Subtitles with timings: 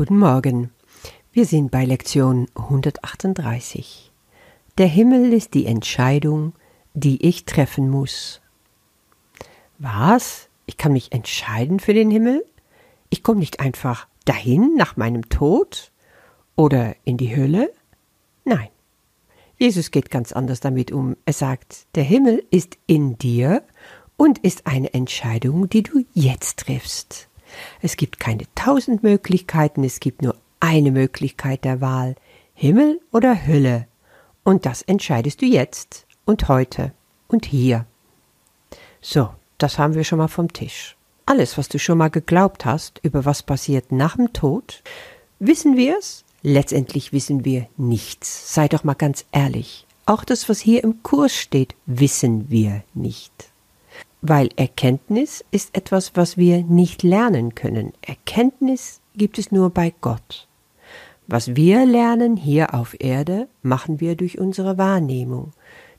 [0.00, 0.70] Guten Morgen.
[1.30, 4.10] Wir sind bei Lektion 138.
[4.78, 6.54] Der Himmel ist die Entscheidung,
[6.94, 8.40] die ich treffen muss.
[9.76, 10.48] Was?
[10.64, 12.46] Ich kann mich entscheiden für den Himmel?
[13.10, 15.92] Ich komme nicht einfach dahin nach meinem Tod?
[16.56, 17.70] Oder in die Hölle?
[18.46, 18.70] Nein.
[19.58, 21.14] Jesus geht ganz anders damit um.
[21.26, 23.62] Er sagt, der Himmel ist in dir
[24.16, 27.29] und ist eine Entscheidung, die du jetzt triffst.
[27.80, 32.16] Es gibt keine tausend Möglichkeiten, es gibt nur eine Möglichkeit der Wahl,
[32.54, 33.86] Himmel oder Hölle.
[34.44, 36.92] Und das entscheidest du jetzt und heute
[37.28, 37.86] und hier.
[39.00, 40.96] So, das haben wir schon mal vom Tisch.
[41.26, 44.82] Alles, was du schon mal geglaubt hast, über was passiert nach dem Tod,
[45.38, 46.24] wissen wir es?
[46.42, 48.54] Letztendlich wissen wir nichts.
[48.54, 49.86] Sei doch mal ganz ehrlich.
[50.06, 53.49] Auch das, was hier im Kurs steht, wissen wir nicht
[54.22, 57.92] weil Erkenntnis ist etwas, was wir nicht lernen können.
[58.02, 60.46] Erkenntnis gibt es nur bei Gott.
[61.26, 65.52] Was wir lernen hier auf Erde, machen wir durch unsere Wahrnehmung.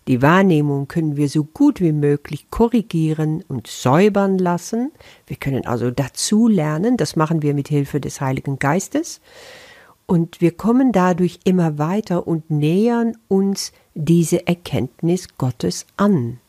[0.07, 4.91] Die Wahrnehmung können wir so gut wie möglich korrigieren und säubern lassen.
[5.27, 9.21] Wir können also dazu lernen, das machen wir mit Hilfe des Heiligen Geistes.
[10.07, 16.40] Und wir kommen dadurch immer weiter und nähern uns diese Erkenntnis Gottes an.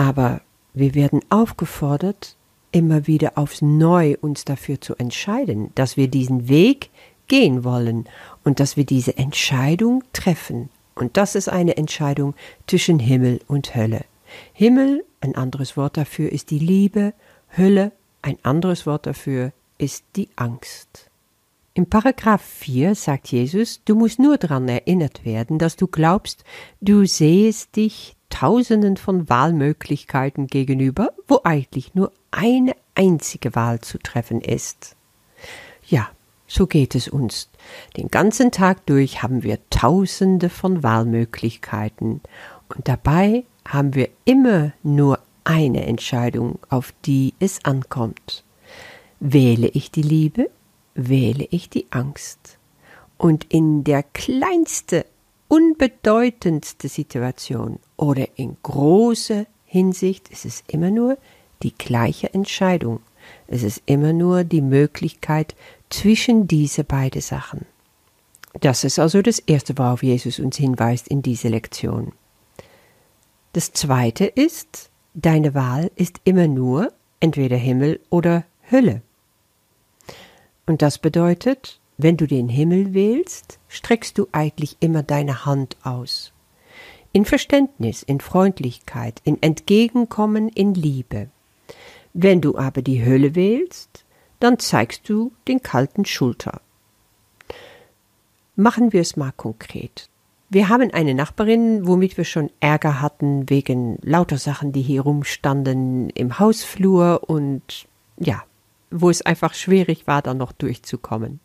[0.00, 0.40] Aber
[0.72, 2.34] wir werden aufgefordert,
[2.72, 6.88] immer wieder aufs Neu uns dafür zu entscheiden, dass wir diesen Weg
[7.28, 8.08] gehen wollen
[8.42, 10.70] und dass wir diese Entscheidung treffen.
[10.94, 12.34] Und das ist eine Entscheidung
[12.66, 14.06] zwischen Himmel und Hölle.
[14.54, 17.12] Himmel, ein anderes Wort dafür ist die Liebe,
[17.54, 21.10] Hölle, ein anderes Wort dafür ist die Angst.
[21.74, 26.42] Im Paragraph 4 sagt Jesus, du musst nur daran erinnert werden, dass du glaubst,
[26.80, 34.40] du sehest dich Tausenden von Wahlmöglichkeiten gegenüber, wo eigentlich nur eine einzige Wahl zu treffen
[34.40, 34.96] ist.
[35.86, 36.08] Ja,
[36.46, 37.48] so geht es uns.
[37.96, 42.20] Den ganzen Tag durch haben wir Tausende von Wahlmöglichkeiten
[42.74, 48.44] und dabei haben wir immer nur eine Entscheidung, auf die es ankommt.
[49.20, 50.50] Wähle ich die Liebe,
[50.94, 52.58] wähle ich die Angst.
[53.16, 55.04] Und in der kleinste
[55.50, 61.18] unbedeutendste Situation oder in großer Hinsicht ist es immer nur
[61.62, 63.00] die gleiche Entscheidung.
[63.48, 65.56] Es ist immer nur die Möglichkeit
[65.90, 67.66] zwischen diese beiden Sachen.
[68.60, 72.12] Das ist also das Erste, worauf Jesus uns hinweist in dieser Lektion.
[73.52, 79.02] Das Zweite ist, deine Wahl ist immer nur entweder Himmel oder Hölle.
[80.66, 86.32] Und das bedeutet, wenn du den Himmel wählst, streckst du eigentlich immer deine Hand aus.
[87.12, 91.28] In Verständnis, in Freundlichkeit, in Entgegenkommen, in Liebe.
[92.12, 94.04] Wenn du aber die Hölle wählst,
[94.38, 96.60] dann zeigst du den kalten Schulter.
[98.56, 100.08] Machen wir es mal konkret.
[100.48, 106.10] Wir haben eine Nachbarin, womit wir schon Ärger hatten wegen lauter Sachen, die hier rumstanden
[106.10, 107.86] im Hausflur und
[108.18, 108.42] ja,
[108.90, 111.38] wo es einfach schwierig war, da noch durchzukommen.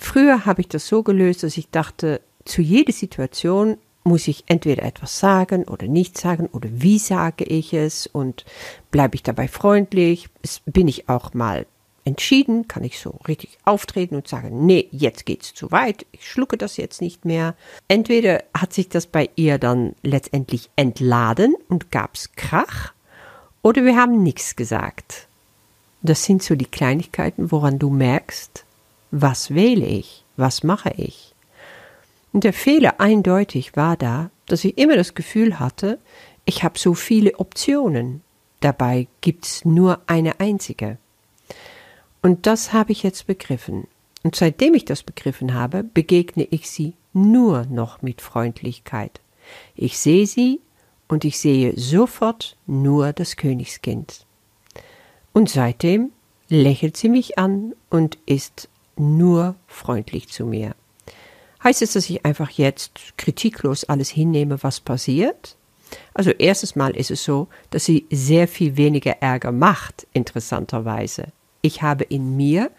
[0.00, 4.82] Früher habe ich das so gelöst, dass ich dachte, zu jeder Situation muss ich entweder
[4.82, 8.46] etwas sagen oder nicht sagen oder wie sage ich es und
[8.90, 10.28] bleibe ich dabei freundlich,
[10.64, 11.66] bin ich auch mal
[12.06, 16.56] entschieden, kann ich so richtig auftreten und sagen, nee, jetzt geht's zu weit, ich schlucke
[16.56, 17.54] das jetzt nicht mehr.
[17.86, 22.94] Entweder hat sich das bei ihr dann letztendlich entladen und gab's Krach,
[23.62, 25.28] oder wir haben nichts gesagt.
[26.00, 28.64] Das sind so die Kleinigkeiten, woran du merkst,
[29.10, 30.24] was wähle ich?
[30.36, 31.34] Was mache ich?
[32.32, 35.98] Und der Fehler eindeutig war da, dass ich immer das Gefühl hatte,
[36.44, 38.22] ich habe so viele Optionen.
[38.60, 40.98] Dabei gibt's nur eine einzige.
[42.22, 43.86] Und das habe ich jetzt begriffen.
[44.22, 49.20] Und seitdem ich das begriffen habe, begegne ich sie nur noch mit Freundlichkeit.
[49.74, 50.60] Ich sehe sie
[51.08, 54.26] und ich sehe sofort nur das Königskind.
[55.32, 56.12] Und seitdem
[56.48, 60.74] lächelt sie mich an und ist nur freundlich zu mir.
[61.62, 65.56] Heißt es, dass ich einfach jetzt kritiklos alles hinnehme, was passiert?
[66.14, 71.28] Also erstes Mal ist es so, dass sie sehr viel weniger Ärger macht, interessanterweise.
[71.62, 72.70] Ich habe in mir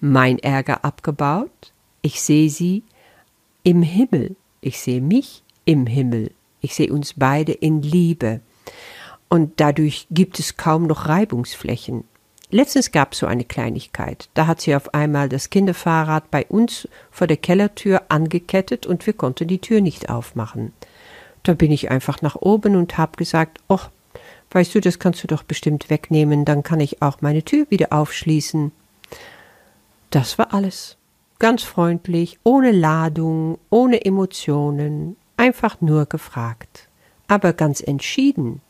[0.00, 1.72] mein Ärger abgebaut.
[2.02, 2.84] Ich sehe sie
[3.62, 4.36] im Himmel.
[4.60, 6.32] Ich sehe mich im Himmel.
[6.60, 8.40] Ich sehe uns beide in Liebe.
[9.28, 12.04] Und dadurch gibt es kaum noch Reibungsflächen.
[12.52, 14.28] Letztens gab es so eine Kleinigkeit.
[14.34, 19.12] Da hat sie auf einmal das Kinderfahrrad bei uns vor der Kellertür angekettet und wir
[19.12, 20.72] konnten die Tür nicht aufmachen.
[21.44, 23.90] Da bin ich einfach nach oben und hab gesagt, och,
[24.50, 27.92] weißt du, das kannst du doch bestimmt wegnehmen, dann kann ich auch meine Tür wieder
[27.92, 28.72] aufschließen.
[30.10, 30.96] Das war alles.
[31.38, 36.88] Ganz freundlich, ohne Ladung, ohne Emotionen, einfach nur gefragt,
[37.28, 38.60] aber ganz entschieden.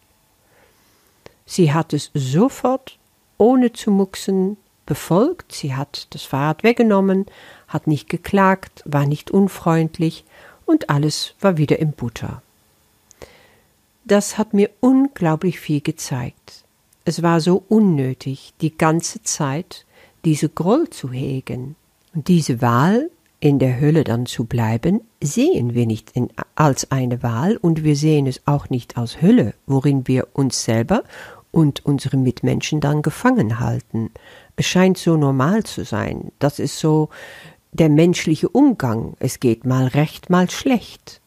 [1.46, 2.99] Sie hat es sofort,
[3.40, 4.56] ohne zu mucksen,
[4.86, 7.26] befolgt, sie hat das Fahrrad weggenommen,
[7.68, 10.24] hat nicht geklagt, war nicht unfreundlich
[10.66, 12.42] und alles war wieder im Butter.
[14.04, 16.64] Das hat mir unglaublich viel gezeigt.
[17.04, 19.86] Es war so unnötig, die ganze Zeit
[20.24, 21.76] diese Groll zu hegen.
[22.12, 27.22] Und diese Wahl, in der Hölle dann zu bleiben, sehen wir nicht in, als eine
[27.22, 31.04] Wahl und wir sehen es auch nicht als Hölle, worin wir uns selber
[31.52, 34.10] und unsere Mitmenschen dann gefangen halten.
[34.56, 36.32] Es scheint so normal zu sein.
[36.38, 37.08] Das ist so
[37.72, 39.14] der menschliche Umgang.
[39.18, 41.20] Es geht mal recht, mal schlecht.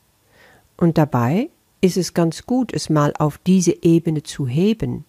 [0.77, 1.49] Und dabei
[1.81, 5.05] ist es ganz gut, es mal auf diese Ebene zu heben,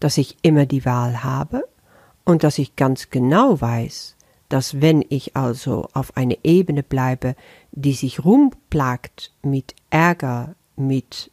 [0.00, 1.66] dass ich immer die Wahl habe
[2.24, 4.16] und dass ich ganz genau weiß,
[4.48, 7.34] dass wenn ich also auf eine Ebene bleibe,
[7.72, 11.30] die sich rumplagt mit Ärger, mit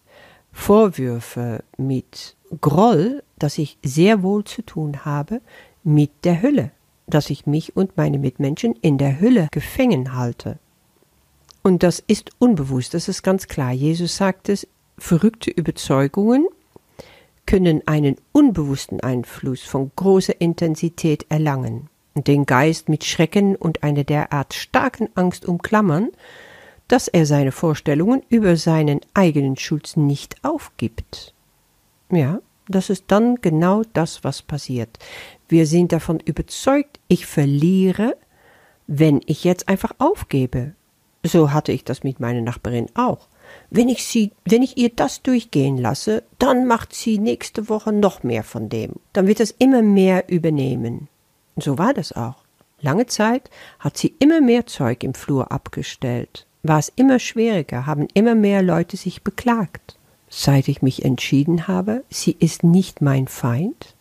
[0.52, 5.42] Vorwürfe, mit Groll, dass ich sehr wohl zu tun habe
[5.84, 6.72] mit der Hülle,
[7.08, 10.60] dass ich mich und meine Mitmenschen in der Hülle gefangen halte.
[11.62, 13.72] Und das ist unbewusst, das ist ganz klar.
[13.72, 14.68] Jesus sagt es,
[14.98, 16.48] verrückte Überzeugungen
[17.46, 24.04] können einen unbewussten Einfluss von großer Intensität erlangen und den Geist mit Schrecken und einer
[24.04, 26.10] derart starken Angst umklammern,
[26.88, 31.34] dass er seine Vorstellungen über seinen eigenen Schutz nicht aufgibt.
[32.14, 35.00] Ja, das ist dann genau das, was passiert.
[35.50, 38.16] Wir sind davon überzeugt, ich verliere,
[38.88, 40.74] wenn ich jetzt einfach aufgebe.
[41.24, 43.28] So hatte ich das mit meiner Nachbarin auch.
[43.70, 48.24] Wenn ich sie, wenn ich ihr das durchgehen lasse, dann macht sie nächste Woche noch
[48.24, 48.94] mehr von dem.
[49.14, 51.08] Dann wird es immer mehr übernehmen.
[51.58, 52.44] So war das auch.
[52.82, 53.50] Lange Zeit
[53.80, 56.46] hat sie immer mehr Zeug im Flur abgestellt.
[56.64, 59.98] War es immer schwieriger, haben immer mehr Leute sich beklagt.
[60.36, 63.96] Seit ich mich entschieden habe, sie ist nicht mein Feind,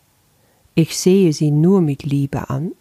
[0.74, 2.72] ich sehe sie nur mit Liebe an,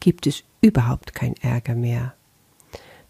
[0.00, 2.14] gibt es überhaupt kein Ärger mehr.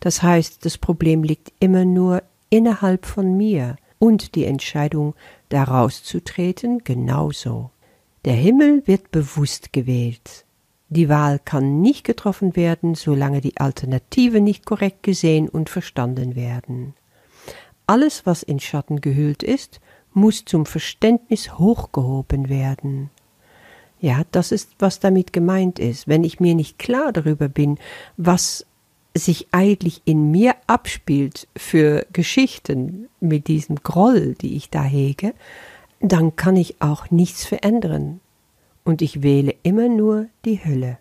[0.00, 5.14] Das heißt, das Problem liegt immer nur innerhalb von mir und die Entscheidung,
[5.50, 7.70] daraus zu treten, genauso.
[8.24, 10.46] Der Himmel wird bewusst gewählt.
[10.88, 16.94] Die Wahl kann nicht getroffen werden, solange die Alternative nicht korrekt gesehen und verstanden werden.
[17.90, 19.80] Alles, was in Schatten gehüllt ist,
[20.12, 23.10] muss zum Verständnis hochgehoben werden.
[23.98, 26.06] Ja, das ist, was damit gemeint ist.
[26.06, 27.80] Wenn ich mir nicht klar darüber bin,
[28.16, 28.64] was
[29.12, 35.34] sich eigentlich in mir abspielt für Geschichten mit diesem Groll, die ich da hege,
[35.98, 38.20] dann kann ich auch nichts verändern.
[38.84, 40.98] Und ich wähle immer nur die Hölle.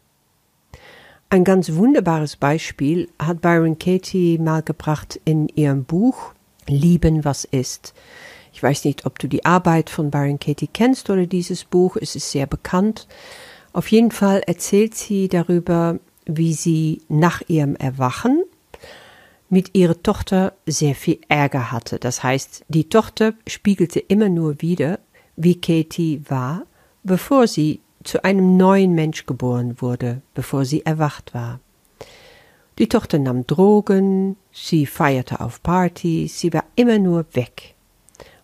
[1.29, 6.33] Ein ganz wunderbares Beispiel hat Byron Katie mal gebracht in ihrem Buch
[6.69, 7.93] Lieben, was ist.
[8.53, 11.97] Ich weiß nicht, ob du die Arbeit von Byron Katie kennst oder dieses Buch.
[11.99, 13.07] Es ist sehr bekannt.
[13.73, 18.43] Auf jeden Fall erzählt sie darüber, wie sie nach ihrem Erwachen
[19.49, 21.99] mit ihrer Tochter sehr viel Ärger hatte.
[21.99, 24.99] Das heißt, die Tochter spiegelte immer nur wieder,
[25.35, 26.65] wie Katie war,
[27.03, 31.59] bevor sie zu einem neuen Mensch geboren wurde, bevor sie erwacht war.
[32.79, 37.75] Die Tochter nahm Drogen, sie feierte auf Partys, sie war immer nur weg.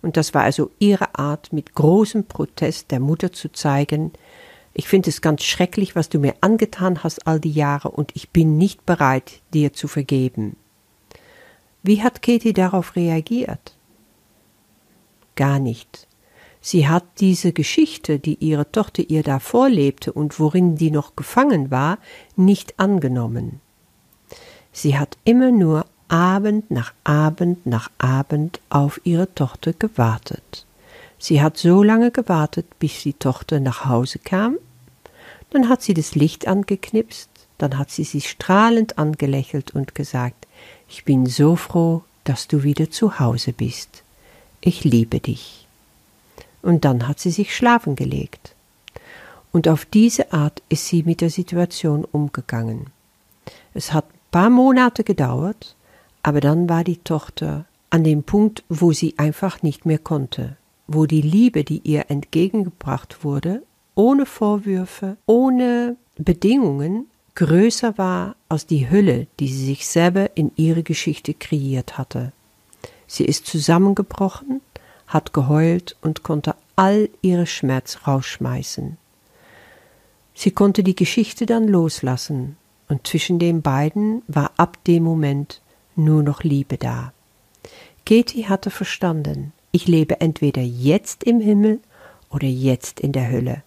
[0.02, 4.12] Und das war also ihre Art, mit großem Protest der Mutter zu zeigen,
[4.78, 8.32] ich finde es ganz schrecklich, was du mir angetan hast all die Jahre, und ich
[8.32, 10.58] bin nicht bereit, dir zu vergeben.
[11.82, 13.78] Wie hat Katie darauf reagiert?
[15.36, 16.10] Gar nicht.
[16.60, 21.72] Sie hat diese Geschichte, die ihre Tochter ihr da vorlebte und worin die noch gefangen
[21.72, 22.00] war,
[22.36, 23.62] nicht angenommen.
[24.76, 30.66] Sie hat immer nur Abend nach Abend nach Abend auf ihre Tochter gewartet.
[31.18, 34.58] Sie hat so lange gewartet, bis die Tochter nach Hause kam
[35.56, 40.48] dann hat sie das Licht angeknipst, dann hat sie sie strahlend angelächelt und gesagt,
[40.90, 44.04] ich bin so froh, dass du wieder zu Hause bist.
[44.60, 45.66] Ich liebe dich.
[46.62, 48.54] Und dann hat sie sich schlafen gelegt.
[49.54, 52.88] Und auf diese Art ist sie mit der Situation umgegangen.
[53.74, 54.06] Es hat
[54.36, 55.78] paar Monate gedauert,
[56.22, 61.06] aber dann war die Tochter an dem Punkt, wo sie einfach nicht mehr konnte, wo
[61.06, 63.64] die Liebe, die ihr entgegengebracht wurde,
[63.96, 70.84] ohne Vorwürfe, ohne Bedingungen größer war als die Hülle, die sie sich selber in ihre
[70.84, 72.34] Geschichte kreiert hatte.
[73.08, 74.60] Sie ist zusammengebrochen,
[75.08, 78.98] hat geheult und konnte all ihre Schmerz rausschmeißen.
[80.34, 85.62] Sie konnte die Geschichte dann loslassen, Und zwischen den beiden war ab dem Moment
[85.96, 87.14] nur noch Liebe da.
[88.06, 91.80] Katie hatte verstanden, ich lebe entweder jetzt im Himmel
[92.30, 93.64] oder jetzt in der Hölle.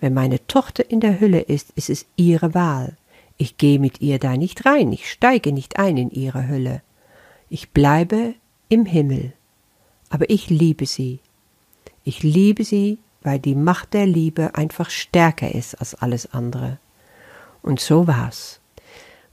[0.00, 2.96] Wenn meine Tochter in der Hölle ist, ist es ihre Wahl.
[3.38, 6.82] Ich gehe mit ihr da nicht rein, ich steige nicht ein in ihre Hölle.
[7.50, 8.34] Ich bleibe
[8.68, 9.32] im Himmel.
[10.08, 11.20] Aber ich liebe sie.
[12.04, 16.78] Ich liebe sie, weil die Macht der Liebe einfach stärker ist als alles andere.
[17.66, 18.60] Und so war's.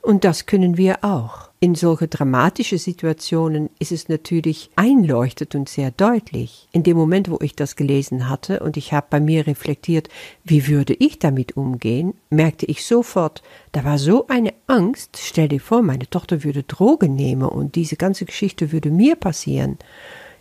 [0.01, 1.49] Und das können wir auch.
[1.59, 6.67] In solche dramatische Situationen ist es natürlich einleuchtet und sehr deutlich.
[6.71, 10.09] In dem Moment, wo ich das gelesen hatte und ich habe bei mir reflektiert,
[10.43, 15.19] wie würde ich damit umgehen, merkte ich sofort, da war so eine Angst.
[15.21, 19.77] Stell dir vor, meine Tochter würde Drogen nehmen und diese ganze Geschichte würde mir passieren.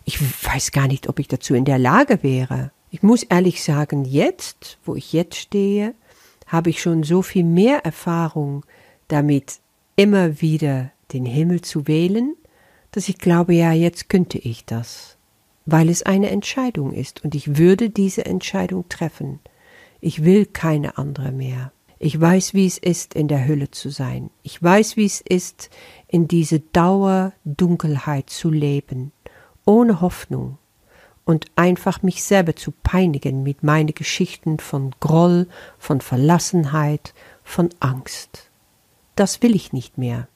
[0.03, 2.71] Ich weiß gar nicht, ob ich dazu in der Lage wäre.
[2.89, 5.95] Ich muss ehrlich sagen, jetzt, wo ich jetzt stehe,
[6.53, 8.63] habe ich schon so viel mehr Erfahrung
[9.07, 9.59] damit,
[9.95, 12.35] immer wieder den Himmel zu wählen,
[12.91, 15.17] dass ich glaube, ja, jetzt könnte ich das,
[15.65, 19.39] weil es eine Entscheidung ist und ich würde diese Entscheidung treffen.
[19.99, 21.71] Ich will keine andere mehr.
[21.97, 24.29] Ich weiß, wie es ist, in der Hölle zu sein.
[24.43, 25.71] Ich weiß, wie es ist,
[26.07, 29.11] in diese Dauerdunkelheit zu leben,
[29.65, 30.59] ohne Hoffnung
[31.25, 37.13] und einfach mich selber zu peinigen mit meinen Geschichten von Groll, von Verlassenheit,
[37.43, 38.49] von Angst.
[39.15, 40.27] Das will ich nicht mehr.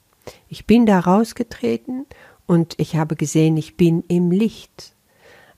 [0.48, 2.06] Ich bin da rausgetreten
[2.46, 4.94] und ich habe gesehen, ich bin im Licht.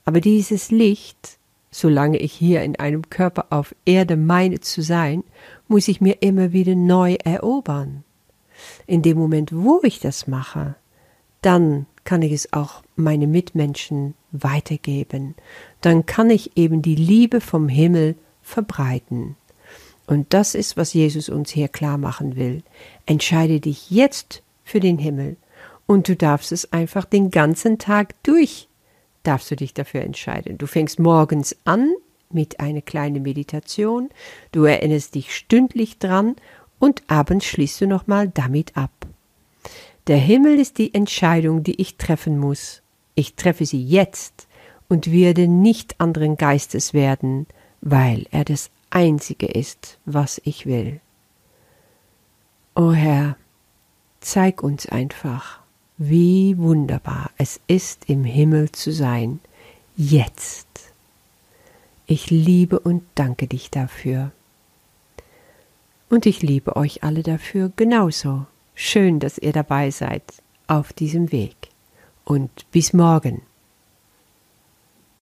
[0.04, 1.38] Aber dieses Licht,
[1.70, 5.22] solange ich hier in einem Körper auf Erde meine zu sein,
[5.68, 8.02] muss ich mir immer wieder neu erobern.
[8.86, 10.74] In dem Moment, wo ich das mache,
[11.42, 15.36] dann kann ich es auch meine Mitmenschen weitergeben.
[15.80, 19.36] Dann kann ich eben die Liebe vom Himmel verbreiten.
[20.08, 22.64] Und das ist, was Jesus uns hier klar machen will.
[23.06, 25.36] Entscheide dich jetzt für den Himmel.
[25.86, 28.66] Und du darfst es einfach den ganzen Tag durch,
[29.22, 30.58] darfst du dich dafür entscheiden.
[30.58, 31.92] Du fängst morgens an
[32.28, 34.08] mit einer kleinen Meditation,
[34.50, 36.34] du erinnerst dich stündlich dran
[36.80, 38.99] und abends schließt du nochmal damit ab.
[40.10, 42.82] Der Himmel ist die Entscheidung, die ich treffen muss.
[43.14, 44.48] Ich treffe sie jetzt
[44.88, 47.46] und werde nicht anderen Geistes werden,
[47.80, 50.98] weil er das Einzige ist, was ich will.
[52.74, 53.36] O Herr,
[54.18, 55.60] zeig uns einfach,
[55.96, 59.38] wie wunderbar es ist, im Himmel zu sein,
[59.96, 60.66] jetzt.
[62.08, 64.32] Ich liebe und danke dich dafür.
[66.08, 68.46] Und ich liebe euch alle dafür genauso.
[68.82, 70.22] Schön, dass ihr dabei seid
[70.66, 71.54] auf diesem Weg.
[72.24, 73.42] Und bis morgen.